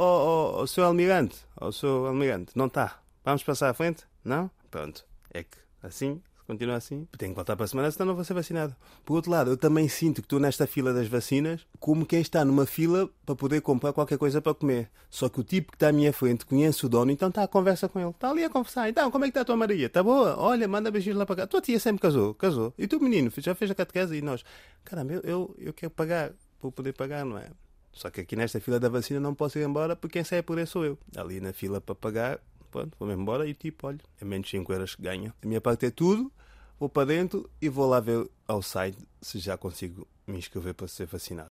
oh, 0.57 0.61
oh 0.61 0.67
seu 0.67 0.83
almirante, 0.83 1.37
oh, 1.59 1.71
seu 1.71 2.05
almirante, 2.07 2.51
não 2.55 2.67
está, 2.67 2.99
vamos 3.23 3.43
passar 3.43 3.69
à 3.69 3.73
frente? 3.73 4.03
Não? 4.23 4.49
Pronto. 4.71 5.05
É 5.31 5.43
que 5.43 5.57
assim 5.83 6.21
continua 6.49 6.77
assim, 6.77 7.07
tenho 7.15 7.31
que 7.31 7.35
voltar 7.35 7.55
para 7.55 7.65
a 7.65 7.67
semana, 7.67 7.91
senão 7.91 8.07
não 8.07 8.15
vou 8.15 8.23
ser 8.23 8.33
vacinado. 8.33 8.75
Por 9.05 9.13
outro 9.13 9.29
lado, 9.29 9.51
eu 9.51 9.57
também 9.57 9.87
sinto 9.87 10.15
que 10.15 10.25
estou 10.25 10.39
nesta 10.39 10.65
fila 10.65 10.91
das 10.91 11.07
vacinas 11.07 11.67
como 11.79 12.07
quem 12.07 12.21
está 12.21 12.43
numa 12.43 12.65
fila 12.65 13.07
para 13.23 13.35
poder 13.35 13.61
comprar 13.61 13.93
qualquer 13.93 14.17
coisa 14.17 14.41
para 14.41 14.55
comer. 14.55 14.89
Só 15.11 15.29
que 15.29 15.39
o 15.39 15.43
tipo 15.43 15.71
que 15.71 15.75
está 15.75 15.89
à 15.89 15.91
minha 15.91 16.11
frente 16.11 16.47
conhece 16.47 16.83
o 16.87 16.89
dono, 16.89 17.11
então 17.11 17.29
está 17.29 17.43
a 17.43 17.47
conversa 17.47 17.87
com 17.87 17.99
ele. 17.99 18.09
Está 18.09 18.31
ali 18.31 18.43
a 18.43 18.49
conversar. 18.49 18.89
Então, 18.89 19.11
como 19.11 19.25
é 19.25 19.27
que 19.27 19.29
está 19.29 19.41
a 19.41 19.45
tua 19.45 19.55
Maria? 19.55 19.85
Está 19.85 20.01
boa? 20.01 20.35
Olha, 20.39 20.67
manda 20.67 20.89
beijinhos 20.89 21.19
lá 21.19 21.25
para 21.25 21.35
cá. 21.35 21.47
Tua 21.47 21.61
tia 21.61 21.79
sempre 21.79 22.01
casou, 22.01 22.33
casou. 22.33 22.73
E 22.79 22.87
tu, 22.87 22.99
menino, 22.99 23.31
já 23.37 23.53
fez 23.53 23.69
a 23.69 23.75
catequese 23.75 24.17
e 24.17 24.21
nós. 24.23 24.43
Caramba, 24.83 25.13
eu, 25.13 25.21
eu, 25.21 25.55
eu 25.59 25.73
quero 25.73 25.91
pagar, 25.91 26.31
para 26.59 26.71
poder 26.71 26.93
pagar, 26.93 27.23
não 27.23 27.37
é? 27.37 27.51
Só 27.91 28.09
que 28.09 28.21
aqui 28.21 28.35
nesta 28.35 28.59
fila 28.59 28.79
da 28.79 28.89
vacina 28.89 29.19
não 29.19 29.35
posso 29.35 29.59
ir 29.59 29.67
embora 29.67 29.95
porque 29.95 30.13
quem 30.13 30.23
sai 30.23 30.41
por 30.41 30.57
aí 30.57 30.65
sou 30.65 30.83
eu. 30.83 30.97
Ali 31.15 31.39
na 31.39 31.53
fila 31.53 31.79
para 31.79 31.93
pagar, 31.93 32.39
pronto, 32.69 32.95
vou-me 32.99 33.13
embora 33.13 33.47
e 33.47 33.53
tipo, 33.53 33.87
olha, 33.87 33.99
é 34.21 34.25
menos 34.25 34.49
5 34.49 34.71
euros 34.71 34.95
que 34.95 35.01
ganho. 35.01 35.33
A 35.41 35.47
minha 35.47 35.59
parte 35.59 35.85
é 35.85 35.91
tudo 35.91 36.31
vou 36.79 36.87
para 36.87 37.05
dentro 37.05 37.49
e 37.61 37.67
vou 37.67 37.87
lá 37.87 37.99
ver 37.99 38.25
ao 38.47 38.61
site 38.61 38.97
se 39.21 39.37
já 39.37 39.57
consigo 39.57 40.07
me 40.25 40.37
inscrever 40.37 40.73
para 40.73 40.87
ser 40.87 41.05
vacinado. 41.07 41.49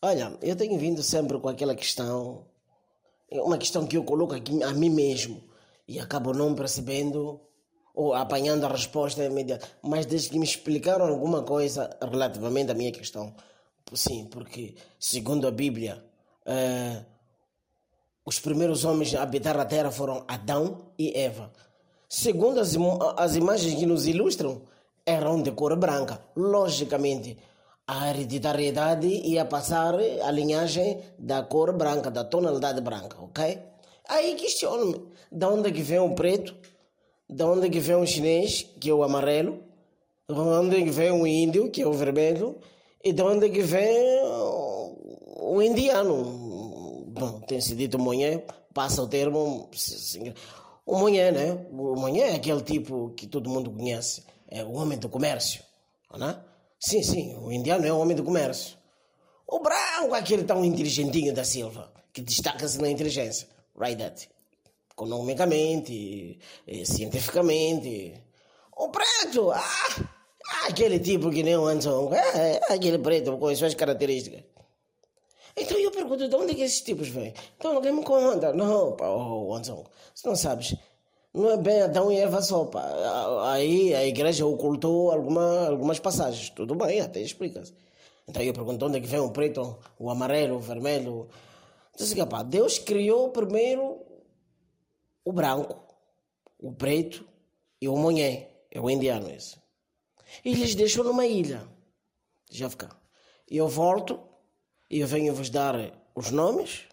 Olha, 0.00 0.36
eu 0.42 0.56
tenho 0.56 0.78
vindo 0.78 1.02
sempre 1.02 1.38
com 1.38 1.48
aquela 1.48 1.74
questão, 1.74 2.44
uma 3.30 3.58
questão 3.58 3.86
que 3.86 3.96
eu 3.96 4.04
coloco 4.04 4.34
aqui 4.34 4.62
a 4.62 4.72
mim 4.72 4.90
mesmo 4.90 5.42
e 5.86 5.98
acabo 5.98 6.32
não 6.32 6.54
percebendo 6.54 7.40
ou 7.94 8.14
apanhando 8.14 8.64
a 8.64 8.68
resposta 8.68 9.24
imediata. 9.24 9.68
Mas 9.82 10.06
desde 10.06 10.30
que 10.30 10.38
me 10.38 10.44
explicaram 10.44 11.06
alguma 11.06 11.42
coisa 11.42 11.96
relativamente 12.00 12.70
à 12.70 12.74
minha 12.74 12.92
questão, 12.92 13.34
Sim, 13.94 14.26
porque 14.30 14.74
segundo 14.98 15.46
a 15.46 15.50
Bíblia, 15.50 16.02
uh, 16.46 17.04
os 18.24 18.38
primeiros 18.38 18.84
homens 18.84 19.14
a 19.14 19.22
habitar 19.22 19.58
a 19.58 19.64
terra 19.64 19.90
foram 19.90 20.24
Adão 20.26 20.92
e 20.98 21.18
Eva. 21.18 21.52
Segundo 22.08 22.58
as, 22.60 22.74
as 23.16 23.36
imagens 23.36 23.74
que 23.74 23.86
nos 23.86 24.06
ilustram, 24.06 24.62
eram 25.04 25.42
de 25.42 25.50
cor 25.50 25.76
branca. 25.76 26.20
Logicamente, 26.34 27.36
a 27.86 28.08
hereditariedade 28.08 29.08
ia 29.08 29.44
passar 29.44 29.94
a 29.94 30.30
linhagem 30.30 31.00
da 31.18 31.42
cor 31.42 31.76
branca, 31.76 32.10
da 32.10 32.24
tonalidade 32.24 32.80
branca, 32.80 33.16
ok? 33.20 33.58
Aí 34.08 34.34
questiono-me, 34.36 35.04
de 35.30 35.46
onde 35.46 35.68
é 35.68 35.72
que 35.72 35.82
vem 35.82 35.98
o 35.98 36.14
preto? 36.14 36.54
De 37.32 37.44
onde 37.44 37.66
é 37.66 37.70
que 37.70 37.80
vem 37.80 37.96
o 37.96 38.06
chinês, 38.06 38.66
que 38.78 38.90
é 38.90 38.92
o 38.92 39.02
amarelo? 39.02 39.58
De 40.28 40.38
onde 40.38 40.76
é 40.76 40.84
que 40.84 40.90
vem 40.90 41.10
o 41.10 41.26
índio, 41.26 41.70
que 41.70 41.80
é 41.80 41.86
o 41.86 41.92
vermelho? 41.94 42.58
E 43.02 43.10
de 43.10 43.22
onde 43.22 43.46
é 43.46 43.48
que 43.48 43.62
vem 43.62 44.20
o 45.40 45.62
indiano? 45.62 47.06
Bom, 47.08 47.40
tem 47.40 47.58
se 47.58 47.74
dito 47.74 47.98
Monhé, 47.98 48.44
passa 48.74 49.02
o 49.02 49.08
termo. 49.08 49.70
O 50.84 50.98
Monhé, 50.98 51.32
né? 51.32 51.66
O 51.70 51.96
Monhé 51.96 52.32
é 52.32 52.34
aquele 52.34 52.60
tipo 52.60 53.14
que 53.16 53.26
todo 53.26 53.48
mundo 53.48 53.70
conhece. 53.70 54.24
É 54.46 54.62
o 54.62 54.72
homem 54.72 54.98
do 54.98 55.08
comércio. 55.08 55.62
Não 56.14 56.28
é? 56.28 56.38
Sim, 56.78 57.02
sim, 57.02 57.34
o 57.38 57.50
indiano 57.50 57.86
é 57.86 57.92
o 57.92 57.98
homem 57.98 58.14
do 58.14 58.24
comércio. 58.24 58.76
O 59.48 59.58
branco 59.58 60.14
é 60.14 60.18
aquele 60.18 60.44
tão 60.44 60.62
inteligentinho 60.62 61.32
da 61.32 61.44
Silva, 61.44 61.90
que 62.12 62.20
destaca-se 62.20 62.78
na 62.78 62.90
inteligência. 62.90 63.48
Right 63.74 63.96
that. 63.96 64.28
Economicamente, 64.92 66.38
cientificamente. 66.84 68.14
O 68.76 68.88
preto, 68.88 69.50
ah! 69.50 70.22
Aquele 70.66 70.98
tipo 71.00 71.30
que 71.30 71.42
nem 71.42 71.56
o 71.56 71.66
Anson, 71.66 72.12
é, 72.12 72.56
é, 72.56 72.74
aquele 72.74 72.98
preto 72.98 73.36
com 73.38 73.48
as 73.48 73.58
suas 73.58 73.74
características. 73.74 74.42
Então 75.56 75.78
eu 75.78 75.90
pergunto, 75.90 76.28
de 76.28 76.34
onde 76.34 76.52
é 76.52 76.54
que 76.54 76.62
esses 76.62 76.80
tipos 76.80 77.08
vêm? 77.08 77.34
Então 77.56 77.74
alguém 77.74 77.92
me 77.92 78.02
conta. 78.02 78.52
Não, 78.52 78.92
pá, 78.92 79.08
oh, 79.08 79.54
Anson, 79.54 79.84
você 80.14 80.28
não 80.28 80.36
sabes. 80.36 80.74
Não 81.32 81.50
é 81.50 81.56
bem 81.56 81.82
Adão 81.82 82.12
e 82.12 82.18
Eva 82.18 82.42
só, 82.42 82.64
pá. 82.66 82.84
Aí 83.52 83.94
a 83.94 84.06
igreja 84.06 84.46
ocultou 84.46 85.10
alguma, 85.10 85.68
algumas 85.68 85.98
passagens. 85.98 86.50
Tudo 86.50 86.74
bem, 86.74 87.00
até 87.00 87.20
explica-se. 87.20 87.72
Então 88.28 88.42
eu 88.42 88.52
pergunto, 88.52 88.78
de 88.78 88.84
onde 88.84 88.98
é 88.98 89.00
que 89.00 89.06
vem 89.06 89.20
o 89.20 89.30
preto, 89.30 89.76
o 89.98 90.10
amarelo, 90.10 90.56
o 90.56 90.60
vermelho? 90.60 91.28
Então, 91.94 92.06
assim, 92.06 92.26
pá, 92.26 92.42
Deus 92.42 92.78
criou 92.78 93.30
primeiro 93.30 93.98
o 95.24 95.32
branco, 95.32 95.76
o 96.58 96.72
preto 96.72 97.26
e 97.80 97.88
o 97.88 97.96
monhé. 97.96 98.48
É 98.74 98.80
o 98.80 98.88
indiano 98.88 99.28
esse 99.28 99.62
e 100.44 100.54
lhes 100.54 100.74
deixou 100.74 101.04
numa 101.04 101.26
ilha. 101.26 101.68
Já 102.50 102.70
fica. 102.70 102.90
Eu 103.48 103.68
volto 103.68 104.20
e 104.90 105.00
eu 105.00 105.06
venho-vos 105.06 105.50
dar 105.50 105.74
os 106.14 106.30
nomes 106.30 106.86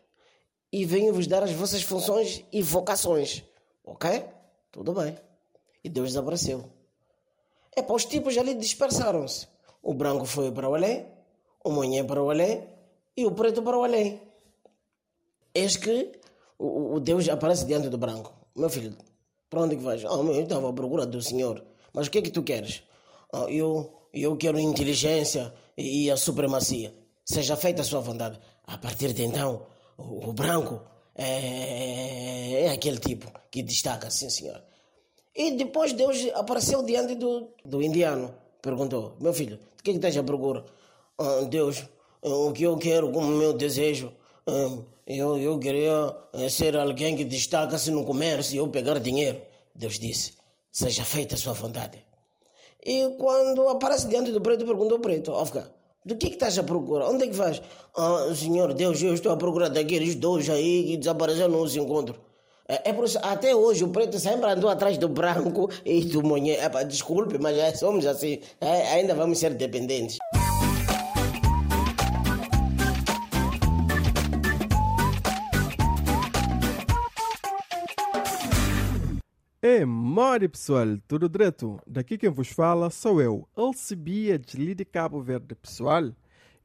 e 0.72 0.86
venho-vos 0.86 1.28
dar 1.28 1.44
as 1.44 1.52
vossas 1.52 1.82
funções 1.82 2.44
e 2.52 2.62
vocações. 2.62 3.44
Ok? 3.84 4.26
Tudo 4.72 4.94
bem. 4.94 5.18
E 5.84 5.90
Deus 5.90 6.10
desapareceu. 6.10 6.66
É 7.76 7.82
para 7.82 7.96
os 7.96 8.06
tipos 8.06 8.38
ali 8.38 8.54
dispersaram-se. 8.56 9.48
O 9.82 9.94
branco 9.94 10.26
foi 10.26 10.52
para 10.52 10.70
o 10.70 10.76
além, 10.76 11.08
o 11.64 11.72
manhã 11.72 12.06
para 12.06 12.22
o 12.22 12.30
além 12.30 12.68
e 13.16 13.26
o 13.26 13.32
preto 13.32 13.64
para 13.64 13.78
o 13.78 13.84
além. 13.84 14.22
Eis 15.54 15.78
que 15.78 16.19
o, 16.60 16.96
o 16.96 17.00
Deus 17.00 17.28
aparece 17.30 17.66
diante 17.66 17.90
do 17.90 17.98
branco. 17.98 18.34
Meu 18.56 18.70
filho, 18.70 18.96
para 19.50 19.62
onde 19.62 19.78
que 19.78 19.84
vais? 19.84 20.04
Ah, 20.06 20.10
eu 20.10 20.42
estava 20.42 20.70
à 20.70 20.74
procura 20.74 21.06
do 21.06 21.22
Senhor. 21.22 21.64
Mas 21.94 22.08
o 22.08 22.12
que 22.12 22.20
é 22.20 22.22
que 22.22 22.30
tu 22.30 22.44
queres? 22.44 22.84
Ah, 23.34 23.46
eu, 23.50 23.92
eu 24.14 24.36
quero 24.36 24.60
inteligência 24.60 25.54
e 25.78 26.12
a 26.12 26.18
supremacia. 26.18 26.94
Seja 27.26 27.56
feita 27.56 27.82
a 27.82 27.86
sua 27.86 28.02
vontade. 28.02 28.40
A 28.68 28.78
partir 28.78 29.14
de 29.14 29.24
então, 29.24 29.66
o, 29.98 30.30
o 30.30 30.34
branco 30.34 30.82
é, 31.16 32.66
é, 32.66 32.72
aquele 32.72 33.00
tipo 33.00 33.32
que 33.50 33.64
destaca, 33.64 34.12
sim 34.12 34.30
senhor. 34.30 34.62
E 35.36 35.52
depois 35.52 35.94
Deus 35.94 36.28
apareceu 36.36 36.84
diante 36.84 37.16
do, 37.16 37.50
do 37.64 37.82
indiano. 37.82 38.34
Perguntou, 38.62 39.16
meu 39.22 39.34
filho, 39.34 39.58
o 39.80 39.84
que, 39.84 39.92
é 39.92 39.94
que 39.94 40.00
estás 40.00 40.18
à 40.18 40.24
procura? 40.24 40.66
Ah, 41.18 41.46
Deus, 41.50 41.86
o 42.22 42.52
que 42.52 42.64
eu 42.64 42.78
quero 42.78 43.12
como 43.12 43.28
meu 43.28 43.54
desejo, 43.54 44.12
eu, 45.08 45.38
eu 45.38 45.60
queria 45.60 46.16
eh, 46.34 46.50
ser 46.50 46.78
alguém 46.78 47.16
que 47.16 47.24
destaca-se 47.24 47.92
no 47.92 48.06
comércio 48.06 48.56
e 48.56 48.58
eu 48.58 48.68
pegar 48.68 49.00
dinheiro. 49.00 49.42
Deus 49.74 49.98
disse, 49.98 50.34
seja 50.72 51.04
feita 51.04 51.36
a 51.36 51.38
sua 51.38 51.54
vontade. 51.54 52.04
E 52.86 53.16
quando 53.18 53.68
aparece 53.68 54.08
diante 54.08 54.32
do 54.32 54.42
preto, 54.42 54.66
pergunta 54.66 54.94
ao 54.94 55.00
preto: 55.00 55.46
fica, 55.46 55.72
do 56.06 56.16
que, 56.16 56.28
que 56.28 56.36
estás 56.36 56.58
à 56.58 56.64
procura? 56.64 57.10
Onde 57.10 57.26
é 57.26 57.28
que 57.28 57.36
vais? 57.36 57.62
Ah, 57.96 58.34
senhor 58.36 58.74
Deus, 58.74 59.02
eu 59.02 59.14
estou 59.14 59.32
à 59.32 59.38
procura 59.38 59.70
daqueles 59.70 60.16
dois 60.16 60.50
aí 60.50 60.86
que 60.86 60.98
desapareceram 60.98 61.50
no 61.50 61.62
nosso 61.62 61.78
encontro. 61.78 62.16
É, 62.68 62.92
é 62.92 62.94
por 62.94 63.06
isso, 63.06 63.20
até 63.22 63.56
hoje 63.56 63.84
o 63.84 63.90
preto 63.90 64.20
sempre 64.20 64.50
andou 64.50 64.70
atrás 64.70 64.98
do 64.98 65.10
branco 65.10 65.70
e 65.84 66.06
do 66.06 66.24
monhe. 66.24 66.52
É, 66.52 66.70
desculpe, 66.86 67.38
mas 67.40 67.58
é, 67.58 67.74
somos 67.74 68.06
assim. 68.06 68.40
É, 68.62 68.94
ainda 68.94 69.14
vamos 69.14 69.40
ser 69.40 69.54
dependentes. 69.56 70.18
Mori 80.20 80.50
pessoal, 80.50 80.98
tudo 81.08 81.30
direto? 81.30 81.80
Daqui 81.88 82.18
quem 82.18 82.30
vos 82.30 82.50
fala 82.50 82.90
sou 82.90 83.22
eu, 83.22 83.48
Alcebiades 83.56 84.76
de 84.76 84.84
Cabo 84.84 85.22
Verde. 85.22 85.56
Pessoal, 85.56 86.12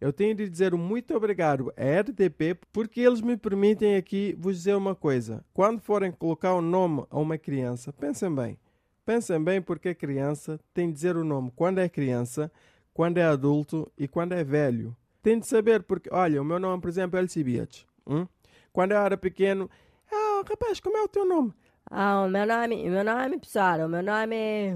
eu 0.00 0.12
tenho 0.12 0.34
de 0.34 0.48
dizer 0.48 0.74
muito 0.74 1.14
obrigado 1.14 1.72
à 1.76 2.00
RDP 2.00 2.58
porque 2.72 3.00
eles 3.00 3.20
me 3.20 3.36
permitem 3.36 3.94
aqui 3.94 4.34
vos 4.36 4.56
dizer 4.56 4.74
uma 4.74 4.96
coisa. 4.96 5.44
Quando 5.54 5.80
forem 5.80 6.10
colocar 6.10 6.52
o 6.54 6.58
um 6.58 6.62
nome 6.62 7.06
a 7.08 7.16
uma 7.20 7.38
criança, 7.38 7.92
pensem 7.92 8.34
bem. 8.34 8.58
Pensem 9.06 9.40
bem 9.40 9.62
porque 9.62 9.90
a 9.90 9.94
criança 9.94 10.58
tem 10.74 10.88
de 10.88 10.94
dizer 10.94 11.16
o 11.16 11.22
nome 11.22 11.52
quando 11.54 11.78
é 11.78 11.88
criança, 11.88 12.50
quando 12.92 13.18
é 13.18 13.22
adulto 13.22 13.88
e 13.96 14.08
quando 14.08 14.32
é 14.32 14.42
velho. 14.42 14.96
Tem 15.22 15.38
de 15.38 15.46
saber 15.46 15.84
porque, 15.84 16.08
olha, 16.12 16.42
o 16.42 16.44
meu 16.44 16.58
nome, 16.58 16.82
por 16.82 16.88
exemplo, 16.88 17.16
é 17.16 17.22
Alcebiades. 17.22 17.86
Hum? 18.04 18.26
Quando 18.72 18.90
eu 18.90 18.98
era 18.98 19.16
pequeno, 19.16 19.70
ah, 20.10 20.42
rapaz, 20.44 20.80
como 20.80 20.96
é 20.96 21.02
o 21.04 21.08
teu 21.08 21.24
nome? 21.24 21.54
Ah, 21.90 22.22
o 22.22 22.28
meu 22.28 22.46
nome, 22.46 22.88
o 22.88 22.90
meu 22.90 23.04
nome, 23.04 23.38
pessoal, 23.38 23.80
o 23.80 23.88
meu 23.88 24.02
nome 24.02 24.34
é 24.36 24.74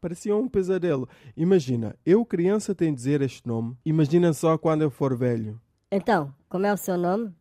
Parecia 0.00 0.34
um 0.36 0.48
pesadelo. 0.48 1.08
Imagina, 1.36 1.96
eu 2.06 2.24
criança 2.24 2.74
tenho 2.74 2.92
de 2.92 2.96
dizer 2.96 3.20
este 3.20 3.46
nome. 3.46 3.76
Imagina 3.84 4.32
só 4.32 4.56
quando 4.56 4.82
eu 4.82 4.90
for 4.90 5.16
velho. 5.16 5.60
Então, 5.90 6.32
como 6.48 6.66
é 6.66 6.72
o 6.72 6.76
seu 6.76 6.96
nome? 6.96 7.34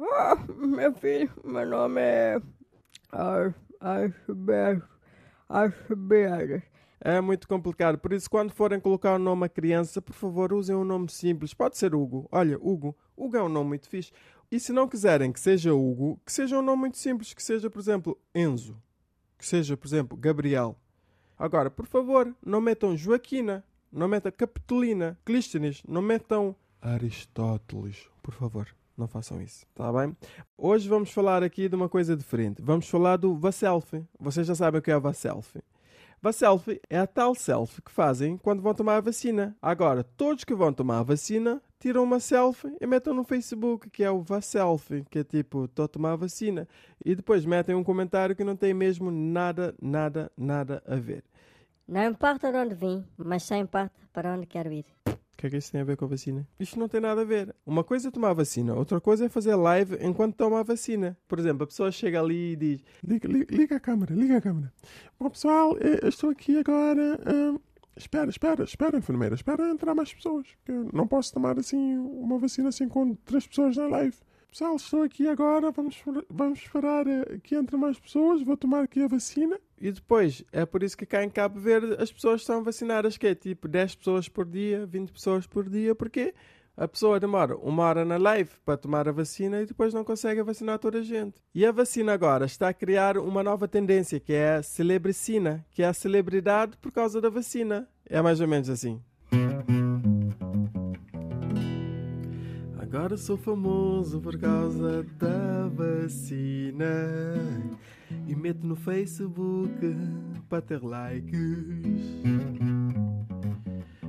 Ah, 0.00 0.36
meu 0.56 0.92
filho, 0.94 1.30
meu 1.44 1.66
nome 1.66 2.00
é. 2.00 2.40
Asberto. 5.48 6.68
É 7.00 7.20
muito 7.20 7.46
complicado, 7.46 7.96
por 7.96 8.12
isso 8.12 8.28
quando 8.28 8.50
forem 8.50 8.80
colocar 8.80 9.14
o 9.14 9.20
nome 9.20 9.46
à 9.46 9.48
criança, 9.48 10.02
por 10.02 10.14
favor, 10.14 10.52
usem 10.52 10.74
um 10.74 10.84
nome 10.84 11.08
simples. 11.08 11.54
Pode 11.54 11.78
ser 11.78 11.94
Hugo. 11.94 12.28
Olha, 12.32 12.58
Hugo. 12.60 12.96
Hugo 13.16 13.36
é 13.36 13.42
um 13.42 13.48
nome 13.48 13.68
muito 13.68 13.88
fixe. 13.88 14.10
E 14.50 14.58
se 14.58 14.72
não 14.72 14.88
quiserem 14.88 15.30
que 15.30 15.38
seja 15.38 15.74
Hugo, 15.74 16.18
que 16.24 16.32
seja 16.32 16.58
um 16.58 16.62
nome 16.62 16.80
muito 16.80 16.96
simples, 16.96 17.34
que 17.34 17.42
seja, 17.42 17.68
por 17.68 17.78
exemplo, 17.78 18.18
Enzo. 18.34 18.80
Que 19.36 19.46
seja, 19.46 19.76
por 19.76 19.86
exemplo, 19.86 20.16
Gabriel. 20.16 20.76
Agora, 21.38 21.70
por 21.70 21.86
favor, 21.86 22.34
não 22.44 22.60
metam 22.60 22.96
Joaquina, 22.96 23.62
não 23.92 24.08
metam 24.08 24.32
Capitolina, 24.32 25.18
Clístenes, 25.24 25.82
não 25.86 26.00
metam 26.00 26.56
Aristóteles. 26.80 28.08
Por 28.22 28.32
favor, 28.32 28.66
não 28.96 29.06
façam 29.06 29.40
isso, 29.42 29.66
tá 29.74 29.92
bem? 29.92 30.16
Hoje 30.56 30.88
vamos 30.88 31.10
falar 31.12 31.42
aqui 31.42 31.68
de 31.68 31.76
uma 31.76 31.88
coisa 31.88 32.16
diferente. 32.16 32.62
Vamos 32.62 32.88
falar 32.88 33.16
do 33.16 33.36
Vasself. 33.36 34.02
Vocês 34.18 34.46
já 34.46 34.54
sabem 34.54 34.78
o 34.78 34.82
que 34.82 34.90
é 34.90 34.96
o 34.96 35.00
Vasself. 35.00 35.60
Vasself 36.20 36.80
é 36.90 36.98
a 36.98 37.06
tal 37.06 37.34
selfie 37.34 37.80
que 37.80 37.92
fazem 37.92 38.36
quando 38.38 38.60
vão 38.60 38.74
tomar 38.74 38.96
a 38.96 39.00
vacina. 39.00 39.56
Agora, 39.62 40.02
todos 40.02 40.42
que 40.42 40.54
vão 40.54 40.72
tomar 40.72 40.98
a 40.98 41.02
vacina 41.04 41.62
tiram 41.78 42.02
uma 42.02 42.20
selfie 42.20 42.76
e 42.80 42.86
metem 42.86 43.14
no 43.14 43.24
Facebook, 43.24 43.88
que 43.90 44.02
é 44.02 44.10
o 44.10 44.20
Vasselfie, 44.20 45.04
que 45.10 45.20
é 45.20 45.24
tipo, 45.24 45.64
estou 45.64 45.84
a 45.84 45.88
tomar 45.88 46.12
a 46.12 46.16
vacina. 46.16 46.68
E 47.04 47.14
depois 47.14 47.44
metem 47.44 47.74
um 47.74 47.84
comentário 47.84 48.34
que 48.34 48.44
não 48.44 48.56
tem 48.56 48.74
mesmo 48.74 49.10
nada, 49.10 49.74
nada, 49.80 50.30
nada 50.36 50.82
a 50.86 50.96
ver. 50.96 51.24
Não 51.86 52.04
importa 52.04 52.52
de 52.52 52.58
onde 52.58 52.74
vim, 52.74 53.04
mas 53.16 53.44
só 53.44 53.54
importa 53.54 53.94
para 54.12 54.34
onde 54.34 54.46
quero 54.46 54.72
ir. 54.72 54.84
O 55.06 55.40
que 55.40 55.46
é 55.46 55.50
que 55.50 55.56
isso 55.56 55.70
tem 55.70 55.80
a 55.80 55.84
ver 55.84 55.96
com 55.96 56.04
a 56.04 56.08
vacina? 56.08 56.46
Isto 56.58 56.80
não 56.80 56.88
tem 56.88 57.00
nada 57.00 57.20
a 57.20 57.24
ver. 57.24 57.54
Uma 57.64 57.84
coisa 57.84 58.08
é 58.08 58.10
tomar 58.10 58.30
a 58.30 58.34
vacina, 58.34 58.74
outra 58.74 59.00
coisa 59.00 59.26
é 59.26 59.28
fazer 59.28 59.54
live 59.54 59.96
enquanto 60.00 60.34
toma 60.34 60.58
a 60.58 60.62
vacina. 60.64 61.16
Por 61.28 61.38
exemplo, 61.38 61.62
a 61.62 61.66
pessoa 61.66 61.92
chega 61.92 62.20
ali 62.20 62.52
e 62.52 62.56
diz: 62.56 62.84
Liga, 63.04 63.28
liga, 63.28 63.56
liga 63.56 63.76
a 63.76 63.80
câmera, 63.80 64.14
liga 64.14 64.36
a 64.38 64.40
câmera. 64.40 64.72
Bom, 65.18 65.30
pessoal, 65.30 65.76
eh, 65.78 66.00
eu 66.02 66.08
estou 66.08 66.30
aqui 66.30 66.58
agora. 66.58 67.20
Hum, 67.32 67.60
espera, 67.98 68.30
espera, 68.30 68.64
espera, 68.64 68.98
enfermeira, 68.98 69.34
espera 69.34 69.68
entrar 69.70 69.94
mais 69.94 70.12
pessoas. 70.12 70.46
Eu 70.66 70.88
não 70.92 71.06
posso 71.06 71.32
tomar 71.32 71.58
assim 71.58 71.96
uma 71.98 72.38
vacina 72.38 72.68
assim 72.68 72.88
com 72.88 73.14
três 73.14 73.46
pessoas 73.46 73.76
na 73.76 73.86
live. 73.86 74.16
Pessoal, 74.50 74.76
estou 74.76 75.02
aqui 75.02 75.28
agora, 75.28 75.70
vamos, 75.70 76.02
vamos 76.30 76.60
esperar 76.60 77.06
eh, 77.06 77.38
que 77.42 77.54
entre 77.54 77.76
mais 77.76 77.98
pessoas, 77.98 78.42
vou 78.42 78.56
tomar 78.56 78.84
aqui 78.84 79.02
a 79.02 79.06
vacina. 79.06 79.60
E 79.78 79.92
depois, 79.92 80.42
é 80.50 80.64
por 80.64 80.82
isso 80.82 80.96
que 80.96 81.04
cá 81.04 81.22
em 81.22 81.28
Cabo 81.28 81.60
Verde 81.60 81.96
as 81.98 82.10
pessoas 82.10 82.40
estão 82.40 82.64
vacinadas, 82.64 83.18
que 83.18 83.26
é 83.26 83.34
tipo 83.34 83.68
10 83.68 83.96
pessoas 83.96 84.28
por 84.28 84.46
dia, 84.46 84.86
20 84.86 85.12
pessoas 85.12 85.46
por 85.46 85.68
dia, 85.68 85.94
porque 85.94 86.34
a 86.78 86.86
pessoa 86.86 87.18
demora 87.18 87.56
uma 87.56 87.82
hora 87.82 88.04
na 88.04 88.16
live 88.16 88.50
para 88.64 88.76
tomar 88.76 89.08
a 89.08 89.12
vacina 89.12 89.60
e 89.60 89.66
depois 89.66 89.92
não 89.92 90.04
consegue 90.04 90.40
vacinar 90.44 90.78
toda 90.78 90.98
a 90.98 91.02
gente. 91.02 91.42
E 91.52 91.66
a 91.66 91.72
vacina 91.72 92.12
agora 92.12 92.46
está 92.46 92.68
a 92.68 92.72
criar 92.72 93.18
uma 93.18 93.42
nova 93.42 93.66
tendência, 93.66 94.20
que 94.20 94.32
é 94.32 94.54
a 94.54 94.62
celebricina, 94.62 95.66
que 95.72 95.82
é 95.82 95.86
a 95.86 95.92
celebridade 95.92 96.76
por 96.76 96.92
causa 96.92 97.20
da 97.20 97.28
vacina. 97.28 97.88
É 98.06 98.22
mais 98.22 98.40
ou 98.40 98.46
menos 98.46 98.70
assim. 98.70 99.02
Agora 102.80 103.16
sou 103.16 103.36
famoso 103.36 104.20
por 104.20 104.38
causa 104.38 105.02
da 105.18 105.68
vacina 105.68 106.86
e 108.28 108.36
meto 108.36 108.64
no 108.64 108.76
Facebook 108.76 109.68
para 110.48 110.62
ter 110.62 110.82
likes. 110.82 112.37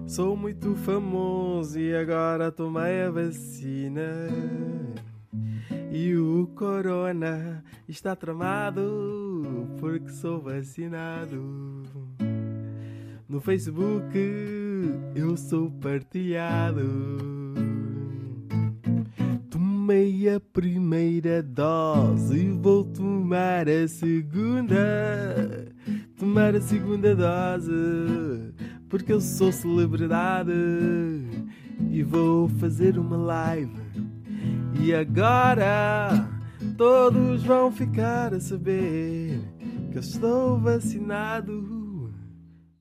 Sou 0.10 0.36
muito 0.36 0.76
famoso 0.76 1.80
e 1.80 1.96
agora 1.96 2.52
tomei 2.52 3.04
a 3.04 3.12
vacina. 3.12 4.28
E 5.92 6.16
o 6.16 6.48
corona 6.56 7.64
está 7.88 8.16
tramado 8.16 9.70
porque 9.80 10.10
sou 10.10 10.42
vacinado. 10.42 11.84
No 13.30 13.40
Facebook 13.40 14.18
eu 15.14 15.38
sou 15.38 15.70
partilhado 15.70 17.30
tomei 19.90 20.30
a 20.30 20.40
primeira 20.40 21.42
dose, 21.42 22.52
vou 22.62 22.84
tomar 22.84 23.68
a 23.68 23.88
segunda. 23.88 25.66
Tomar 26.16 26.56
a 26.56 26.62
segunda 26.62 27.16
dose, 27.16 28.54
porque 28.90 29.14
eu 29.14 29.22
sou 29.22 29.52
celebridade 29.52 30.52
e 31.92 32.02
vou 32.04 32.50
fazer 32.50 32.98
uma 32.98 33.16
live. 33.16 33.72
E 34.82 34.94
agora 34.94 36.28
todos 36.78 37.44
vão 37.44 37.72
ficar 37.72 38.34
a 38.34 38.40
saber 38.40 39.40
que 39.92 39.98
eu 39.98 40.02
estou 40.02 40.60
vacinado. 40.60 42.14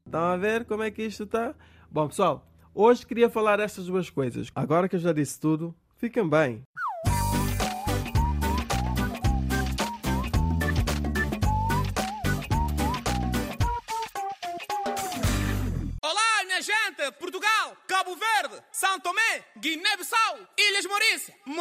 Estão 0.07 0.23
a 0.23 0.37
ver 0.37 0.65
como 0.65 0.83
é 0.83 0.91
que 0.91 1.03
isto 1.03 1.25
está? 1.25 1.55
Bom, 1.91 2.09
pessoal, 2.09 2.47
hoje 2.75 3.07
queria 3.07 3.29
falar 3.29 3.61
estas 3.61 3.87
duas 3.87 4.09
coisas. 4.09 4.51
Agora 4.55 4.89
que 4.89 4.97
eu 4.97 5.01
já 5.01 5.13
disse 5.13 5.39
tudo, 5.39 5.75
fiquem 5.97 6.27
bem. 6.27 6.63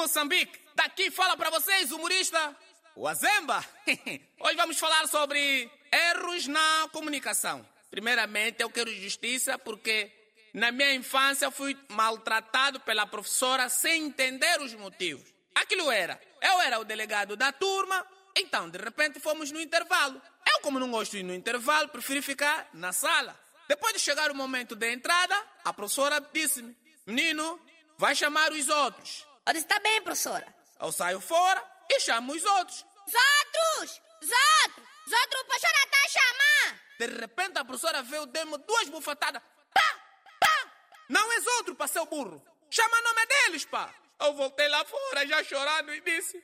Moçambique. 0.08 0.58
Daqui 0.74 1.12
fala 1.12 1.36
para 1.36 1.50
vocês 1.50 1.92
o 1.92 1.98
humorista 1.98 2.56
Wazemba. 2.96 3.62
Hoje 4.40 4.56
vamos 4.56 4.80
falar 4.80 5.06
sobre 5.10 5.70
erros 5.92 6.48
na 6.48 6.88
comunicação. 6.94 7.68
Primeiramente, 7.92 8.64
eu 8.64 8.70
quero 8.70 8.90
justiça 8.96 9.60
porque 9.60 10.10
na 10.54 10.72
minha 10.72 10.94
infância 10.94 11.52
fui 11.52 11.78
maltratado 11.90 12.80
pela 12.80 13.06
professora 13.06 13.68
sem 13.68 14.06
entender 14.06 14.62
os 14.62 14.74
motivos. 14.76 15.28
Aquilo 15.54 15.92
era, 15.92 16.18
eu 16.42 16.62
era 16.62 16.80
o 16.80 16.86
delegado 16.86 17.36
da 17.36 17.52
turma, 17.52 18.08
então 18.34 18.70
de 18.70 18.78
repente 18.78 19.20
fomos 19.20 19.52
no 19.52 19.60
intervalo. 19.60 20.22
Eu, 20.50 20.62
como 20.62 20.80
não 20.80 20.90
gosto 20.90 21.12
de 21.12 21.18
ir 21.18 21.24
no 21.24 21.36
intervalo, 21.36 21.90
preferi 21.90 22.22
ficar 22.22 22.70
na 22.74 22.94
sala. 22.94 23.38
Depois 23.68 23.94
de 23.94 24.00
chegar 24.00 24.32
o 24.32 24.36
momento 24.36 24.74
da 24.74 24.90
entrada, 24.90 25.36
a 25.66 25.74
professora 25.74 26.26
disse-me: 26.32 26.74
Menino, 27.06 27.60
vai 27.98 28.16
chamar 28.16 28.54
os 28.54 28.70
outros. 28.70 29.27
Eu 29.48 29.54
disse: 29.54 29.66
Tá 29.66 29.80
bem, 29.80 30.02
professora. 30.02 30.46
Eu 30.80 30.92
saio 30.92 31.22
fora 31.22 31.64
e 31.90 32.00
chamo 32.02 32.34
os 32.34 32.44
outros. 32.44 32.86
Os 33.08 33.14
outros! 33.14 34.02
Os 34.22 34.30
outros! 34.30 34.86
Os 35.08 35.14
outros, 35.14 35.42
a 35.42 35.46
professora 35.46 35.78
está 35.86 35.98
a 36.04 36.10
chamar! 36.10 36.82
De 37.00 37.08
repente 37.08 37.58
a 37.58 37.66
professora 37.66 38.04
veio 38.04 38.26
deu-me 38.26 38.58
duas 38.58 38.90
bufetadas. 38.90 39.42
Pá! 39.74 40.02
Pá! 40.40 40.72
Não 41.08 41.32
és 41.32 41.48
outro, 41.48 41.76
pá, 41.76 41.88
seu 41.88 42.06
burro. 42.06 42.44
Chama 42.70 42.98
o 42.98 43.04
nome 43.04 43.26
deles, 43.26 43.66
pá. 43.66 43.94
Eu 44.20 44.34
voltei 44.34 44.68
lá 44.68 44.84
fora 44.84 45.26
já 45.26 45.42
chorando 45.44 45.94
e 45.94 46.02
disse: 46.02 46.36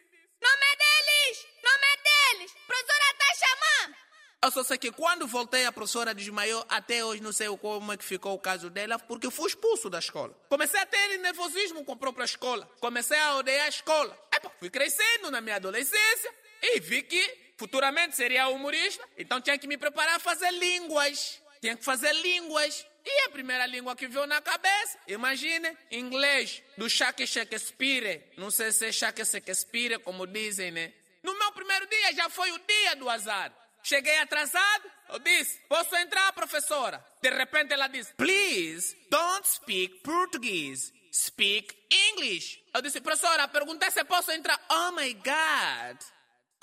Nome 0.41 0.75
deles! 0.77 1.45
Nome 1.61 1.97
deles! 2.03 2.53
Professora 2.65 3.03
está 3.11 3.25
a 3.25 3.35
chamar! 3.35 4.12
Eu 4.43 4.51
só 4.51 4.61
sei 4.61 4.77
que 4.77 4.91
quando 4.91 5.25
voltei, 5.25 5.65
a 5.65 5.71
professora 5.71 6.13
desmaiou. 6.13 6.65
Até 6.67 7.03
hoje 7.05 7.23
não 7.23 7.31
sei 7.31 7.47
como 7.59 7.93
é 7.93 7.95
que 7.95 8.03
ficou 8.03 8.33
o 8.33 8.37
caso 8.37 8.69
dela, 8.69 8.99
porque 8.99 9.31
fui 9.31 9.47
expulso 9.47 9.89
da 9.89 9.99
escola. 9.99 10.37
Comecei 10.49 10.81
a 10.81 10.85
ter 10.85 11.17
nervosismo 11.19 11.85
com 11.85 11.93
a 11.93 11.95
própria 11.95 12.25
escola. 12.25 12.69
Comecei 12.81 13.17
a 13.17 13.37
odiar 13.37 13.65
a 13.65 13.69
escola. 13.69 14.19
Epa, 14.35 14.51
fui 14.59 14.69
crescendo 14.69 15.31
na 15.31 15.39
minha 15.39 15.55
adolescência 15.55 16.29
e 16.61 16.77
vi 16.81 17.03
que 17.03 17.53
futuramente 17.55 18.17
seria 18.17 18.49
humorista. 18.49 19.07
Então 19.17 19.39
tinha 19.39 19.57
que 19.57 19.65
me 19.65 19.77
preparar 19.77 20.17
a 20.17 20.19
fazer 20.19 20.51
línguas. 20.51 21.41
Tinha 21.61 21.77
que 21.77 21.85
fazer 21.85 22.11
línguas. 22.11 22.85
E 23.05 23.25
a 23.27 23.29
primeira 23.29 23.65
língua 23.65 23.95
que 23.95 24.09
veio 24.09 24.27
na 24.27 24.41
cabeça, 24.41 24.99
imagine, 25.07 25.77
inglês, 25.89 26.61
do 26.77 26.89
Shakespeare. 26.89 28.29
Não 28.35 28.51
sei 28.51 28.73
se 28.73 28.87
é 28.87 28.91
Shakespeare, 28.91 29.99
como 29.99 30.27
dizem, 30.27 30.69
né? 30.69 30.91
No 31.23 31.33
meu 31.39 31.53
primeiro 31.53 31.87
dia 31.87 32.13
já 32.13 32.29
foi 32.29 32.51
o 32.51 32.59
dia 32.59 32.97
do 32.97 33.09
azar. 33.09 33.62
Cheguei 33.93 34.17
atrasado, 34.17 34.91
eu 35.09 35.19
disse, 35.19 35.59
posso 35.69 35.95
entrar, 35.95 36.33
professora? 36.33 37.05
De 37.21 37.29
repente 37.29 37.73
ela 37.73 37.85
disse, 37.85 38.11
please, 38.15 38.97
don't 39.07 39.47
speak 39.47 39.99
Portuguese, 39.99 40.91
speak 41.11 41.77
English. 41.91 42.59
Eu 42.73 42.81
disse, 42.81 42.99
professora, 43.01 43.47
perguntei 43.47 43.91
se 43.91 44.03
posso 44.03 44.31
entrar. 44.31 44.59
Oh 44.67 44.93
my 44.93 45.13
God. 45.13 46.03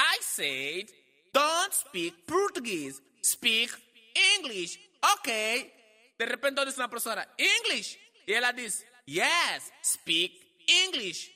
I 0.01 0.19
said, 0.23 0.93
don't 1.33 1.73
speak 1.73 2.25
Portuguese, 2.27 3.01
speak 3.23 3.73
English. 4.35 4.81
Ok. 5.01 5.73
De 6.19 6.25
repente 6.25 6.59
eu 6.59 6.65
disse 6.65 6.79
na 6.79 6.89
professora, 6.89 7.33
English? 7.39 7.97
E 8.27 8.35
ela 8.35 8.51
disse, 8.51 8.85
yes, 9.09 9.71
speak 9.85 10.37
English. 10.67 11.31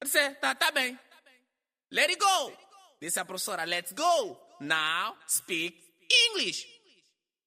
Eu 0.00 0.04
disse, 0.04 0.30
tá, 0.36 0.54
tá 0.54 0.70
bem. 0.70 0.96
Let 1.90 2.10
it 2.10 2.20
go. 2.20 2.56
Disse 3.00 3.18
a 3.18 3.24
professora, 3.24 3.64
let's 3.64 3.90
go. 3.92 4.41
Now 4.62 5.16
speak 5.26 5.76
English. 6.28 6.66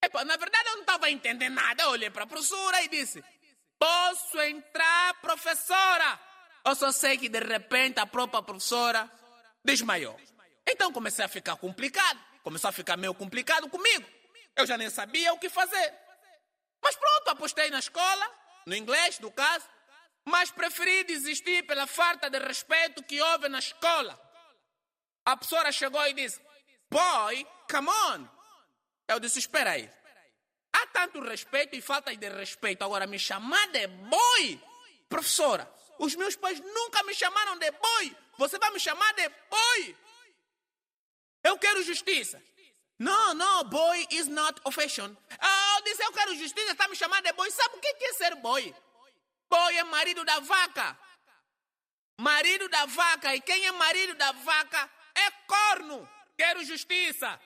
Epa, 0.04 0.26
na 0.26 0.36
verdade 0.36 0.68
eu 0.68 0.74
não 0.74 0.82
estava 0.82 1.10
entendendo 1.10 1.54
nada. 1.54 1.84
Eu 1.84 1.90
olhei 1.92 2.10
para 2.10 2.24
a 2.24 2.28
professora 2.28 2.84
e 2.84 2.90
disse: 2.90 3.24
Posso 3.80 4.40
entrar, 4.42 5.14
professora? 5.22 6.20
Eu 6.66 6.76
só 6.76 6.92
sei 6.92 7.18
que 7.18 7.30
de 7.30 7.40
repente 7.40 8.00
a 8.00 8.06
própria 8.06 8.42
professora 8.42 9.10
desmaiou. 9.64 10.20
Então 10.68 10.92
comecei 10.92 11.24
a 11.24 11.30
ficar 11.30 11.56
complicado. 11.56 12.20
Começou 12.44 12.70
a 12.70 12.74
ficar 12.74 12.98
meio 12.98 13.14
complicado 13.14 13.70
comigo. 13.70 14.06
Eu 14.56 14.66
já 14.66 14.78
nem 14.78 14.90
sabia 14.90 15.34
o 15.34 15.40
que 15.40 15.50
fazer. 15.50 15.94
Mas 16.84 16.96
pronto, 16.96 17.30
apostei 17.30 17.70
na 17.70 17.80
escola, 17.80 18.32
no 18.66 18.76
inglês, 18.76 19.20
no 19.20 19.32
caso. 19.32 19.66
Mas 20.26 20.52
preferi 20.52 21.06
desistir 21.06 21.66
pela 21.66 21.88
falta 21.88 22.30
de 22.30 22.40
respeito 22.40 23.04
que 23.04 23.22
houve 23.22 23.48
na 23.48 23.60
escola. 23.60 24.20
A 25.26 25.38
professora 25.38 25.72
chegou 25.72 26.06
e 26.08 26.14
disse: 26.14 26.45
Boy, 26.96 27.46
come 27.70 27.90
on. 27.90 28.25
Eu 29.06 29.20
disse, 29.20 29.40
espera 29.40 29.72
aí. 29.72 29.90
Há 30.72 30.88
tanto 30.88 31.20
respeito 31.20 31.75
e 31.75 31.82
falta 31.82 32.16
de 32.16 32.30
respeito. 32.30 32.86
Agora 32.86 33.06
me 33.06 33.20
chamar 33.20 33.68
de 33.68 33.86
boy? 33.88 34.62
Professora, 35.10 35.70
os 36.00 36.16
meus 36.16 36.38
pais 36.38 36.62
nunca 36.62 37.04
me 37.04 37.14
chamaram 37.14 37.58
de 37.58 37.70
boy. 37.72 38.18
Você 38.38 38.58
vai 38.58 38.72
me 38.72 38.80
chamar 38.80 39.14
de 39.14 39.28
boy? 39.28 39.98
Eu 41.44 41.60
quero 41.60 41.84
justiça. 41.84 42.42
Não, 42.98 43.34
não, 43.34 43.66
boy 43.66 44.08
is 44.12 44.28
not 44.28 44.62
a 44.64 44.72
fashion. 44.72 45.14
Ah, 45.38 45.75
eu 45.80 45.84
disse, 45.84 46.02
eu 46.02 46.14
quero 46.14 46.34
justiça, 46.36 46.72
está 46.72 46.88
me 46.88 46.96
chamando 46.96 47.25
de 47.25 47.34
boy. 47.34 47.52
Sabe 47.52 47.75
o 47.75 47.80
que 47.82 48.06
é 48.06 48.14
ser 48.14 48.36
boy? 48.36 48.74
Boy 49.50 49.78
é 49.78 49.84
marido 49.84 50.24
da 50.24 50.40
vaca. 50.40 50.98
Marido 52.22 52.70
da 52.70 52.86
vaca. 52.86 53.36
E 53.36 53.42
quem 53.42 53.66
é 53.66 53.72
marido 53.74 54.16
da 54.16 54.32
vaca 54.32 54.90
é 55.14 55.32
corno. 55.46 56.15
Quero 56.38 56.63
justiça. 56.65 57.39